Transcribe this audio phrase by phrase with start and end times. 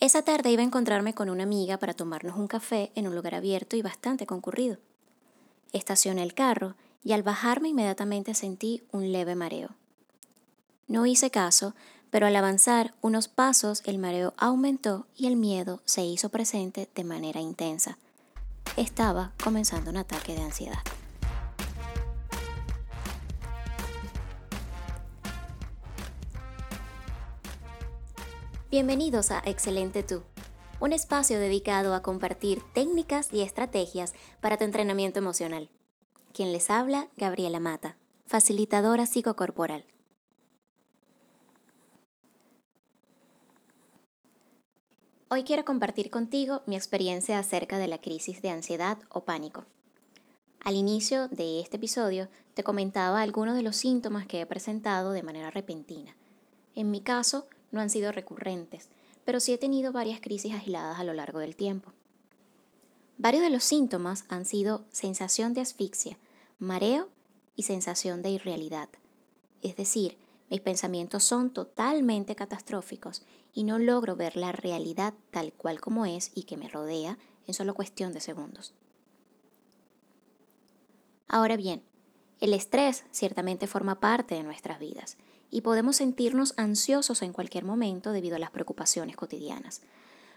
[0.00, 3.34] Esa tarde iba a encontrarme con una amiga para tomarnos un café en un lugar
[3.34, 4.78] abierto y bastante concurrido.
[5.72, 6.74] Estacioné el carro
[7.04, 9.68] y al bajarme inmediatamente sentí un leve mareo.
[10.88, 11.74] No hice caso,
[12.10, 17.04] pero al avanzar unos pasos el mareo aumentó y el miedo se hizo presente de
[17.04, 17.98] manera intensa.
[18.78, 20.80] Estaba comenzando un ataque de ansiedad.
[28.70, 30.22] Bienvenidos a Excelente Tú,
[30.78, 35.68] un espacio dedicado a compartir técnicas y estrategias para tu entrenamiento emocional.
[36.32, 39.84] Quien les habla, Gabriela Mata, facilitadora psicocorporal.
[45.30, 49.64] Hoy quiero compartir contigo mi experiencia acerca de la crisis de ansiedad o pánico.
[50.60, 55.24] Al inicio de este episodio te comentaba algunos de los síntomas que he presentado de
[55.24, 56.14] manera repentina.
[56.76, 58.88] En mi caso, no han sido recurrentes,
[59.24, 61.92] pero sí he tenido varias crisis aisladas a lo largo del tiempo.
[63.18, 66.18] Varios de los síntomas han sido sensación de asfixia,
[66.58, 67.08] mareo
[67.54, 68.88] y sensación de irrealidad.
[69.62, 70.16] Es decir,
[70.48, 73.22] mis pensamientos son totalmente catastróficos
[73.52, 77.54] y no logro ver la realidad tal cual como es y que me rodea en
[77.54, 78.74] solo cuestión de segundos.
[81.28, 81.82] Ahora bien,
[82.40, 85.18] el estrés ciertamente forma parte de nuestras vidas
[85.50, 89.82] y podemos sentirnos ansiosos en cualquier momento debido a las preocupaciones cotidianas.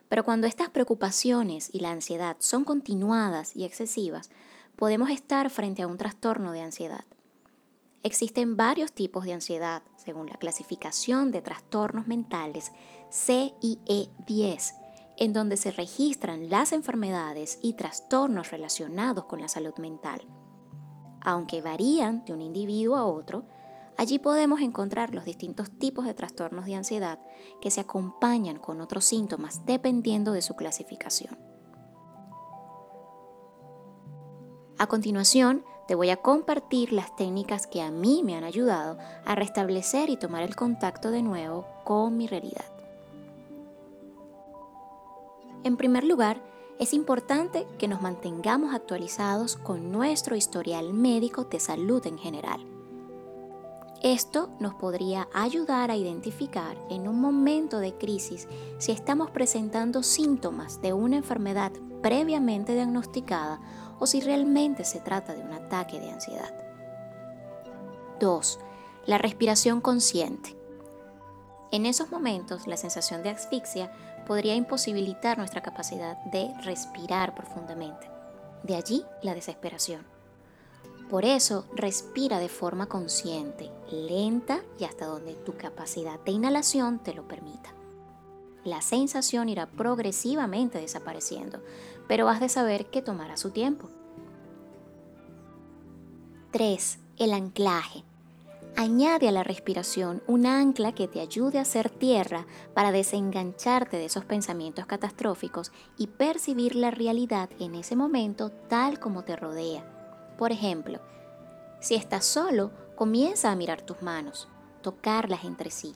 [0.10, 4.30] Pero cuando estas preocupaciones y la ansiedad son continuadas y excesivas,
[4.76, 7.06] podemos estar frente a un trastorno de ansiedad.
[8.04, 12.72] Existen varios tipos de ansiedad según la clasificación de trastornos mentales
[13.12, 14.74] CIE-10,
[15.18, 20.22] en donde se registran las enfermedades y trastornos relacionados con la salud mental.
[21.22, 23.46] Aunque varían de un individuo a otro,
[23.98, 27.20] Allí podemos encontrar los distintos tipos de trastornos de ansiedad
[27.62, 31.38] que se acompañan con otros síntomas dependiendo de su clasificación.
[34.80, 39.36] A continuación, te voy a compartir las técnicas que a mí me han ayudado a
[39.36, 42.66] restablecer y tomar el contacto de nuevo con mi realidad.
[45.64, 46.42] En primer lugar,
[46.80, 52.73] es importante que nos mantengamos actualizados con nuestro historial médico de salud en general
[54.04, 60.82] esto nos podría ayudar a identificar en un momento de crisis si estamos presentando síntomas
[60.82, 61.72] de una enfermedad
[62.02, 63.62] previamente diagnosticada
[64.00, 66.54] o si realmente se trata de un ataque de ansiedad.
[68.20, 68.60] 2.
[69.06, 70.58] La respiración consciente.
[71.72, 73.90] En esos momentos, la sensación de asfixia
[74.28, 78.10] podría imposibilitar nuestra capacidad de respirar profundamente.
[78.64, 80.13] De allí la desesperación.
[81.14, 87.14] Por eso, respira de forma consciente, lenta y hasta donde tu capacidad de inhalación te
[87.14, 87.72] lo permita.
[88.64, 91.62] La sensación irá progresivamente desapareciendo,
[92.08, 93.90] pero has de saber que tomará su tiempo.
[96.50, 96.98] 3.
[97.20, 98.04] El anclaje.
[98.76, 104.06] Añade a la respiración un ancla que te ayude a hacer tierra para desengancharte de
[104.06, 109.93] esos pensamientos catastróficos y percibir la realidad en ese momento tal como te rodea
[110.38, 111.00] por ejemplo,
[111.80, 114.48] si estás solo, comienza a mirar tus manos,
[114.82, 115.96] tocarlas entre sí.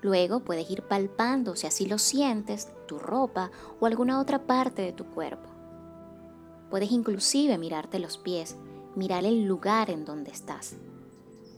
[0.00, 3.50] Luego puedes ir palpando, si así lo sientes, tu ropa
[3.80, 5.48] o alguna otra parte de tu cuerpo.
[6.70, 8.56] Puedes inclusive mirarte los pies,
[8.96, 10.76] mirar el lugar en donde estás.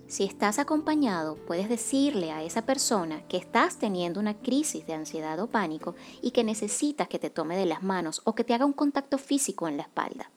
[0.09, 5.39] Si estás acompañado, puedes decirle a esa persona que estás teniendo una crisis de ansiedad
[5.41, 8.67] o pánico y que necesitas que te tome de las manos o que te haga
[8.67, 10.31] un contacto físico en la espalda.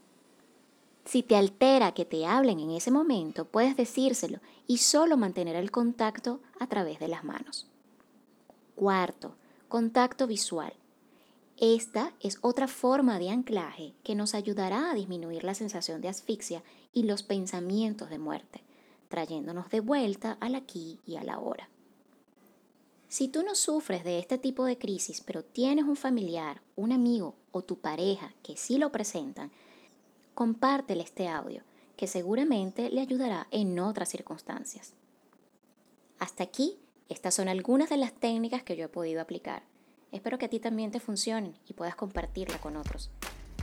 [1.10, 5.72] Si te altera que te hablen en ese momento, puedes decírselo y solo mantener el
[5.72, 7.66] contacto a través de las manos.
[8.76, 9.36] Cuarto,
[9.70, 10.72] contacto visual.
[11.58, 16.62] Esta es otra forma de anclaje que nos ayudará a disminuir la sensación de asfixia
[16.94, 18.62] y los pensamientos de muerte,
[19.08, 21.70] trayéndonos de vuelta al aquí y a la hora.
[23.08, 27.34] Si tú no sufres de este tipo de crisis, pero tienes un familiar, un amigo
[27.52, 29.50] o tu pareja que sí lo presentan,
[30.40, 31.62] compártele este audio,
[31.98, 34.94] que seguramente le ayudará en otras circunstancias.
[36.18, 39.64] Hasta aquí, estas son algunas de las técnicas que yo he podido aplicar.
[40.14, 43.12] Espero que a ti también te funcionen y puedas compartirla con otros.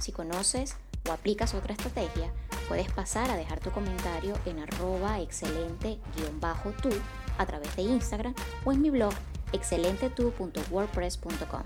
[0.02, 0.76] Si conoces
[1.08, 2.30] o aplicas otra estrategia,
[2.68, 6.90] puedes pasar a dejar tu comentario en arroba excelente-tú
[7.38, 8.34] a través de Instagram
[8.66, 9.14] o en mi blog
[9.54, 11.62] excelentetu.wordpress.com.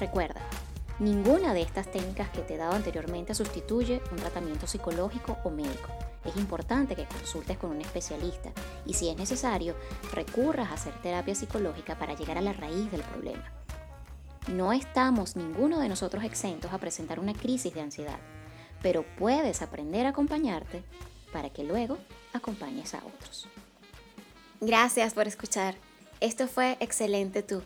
[0.00, 0.40] Recuerda,
[0.98, 5.88] Ninguna de estas técnicas que te he dado anteriormente sustituye un tratamiento psicológico o médico.
[6.24, 8.52] es importante que consultes con un especialista
[8.86, 9.74] y si es necesario,
[10.12, 13.42] recurras a hacer terapia psicológica para llegar a la raíz del problema.
[14.46, 18.18] No estamos ninguno de nosotros exentos a presentar una crisis de ansiedad,
[18.82, 20.84] pero puedes aprender a acompañarte
[21.32, 21.98] para que luego
[22.32, 23.48] acompañes a otros.
[24.60, 25.74] Gracias por escuchar.
[26.20, 27.62] Esto fue Excelente Tú.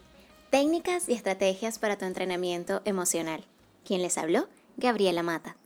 [0.51, 3.45] Técnicas y estrategias para tu entrenamiento emocional.
[3.85, 4.47] Quien les habló,
[4.77, 5.57] Gabriela Mata.